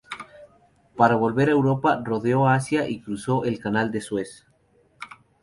Para 0.99 1.15
volver 1.23 1.47
a 1.49 1.51
Europa 1.51 2.01
rodeó 2.03 2.47
Asia 2.47 2.89
y 2.89 3.01
cruzó 3.03 3.45
el 3.45 3.59
Canal 3.59 3.91
de 3.91 4.01
Suez. 4.01 4.47